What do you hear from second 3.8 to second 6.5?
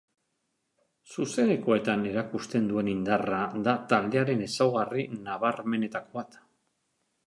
taldearen ezaugarri nabarmenetako bat.